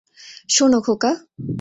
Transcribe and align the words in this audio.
শোনো, 0.49 0.79
খোকা! 0.85 1.11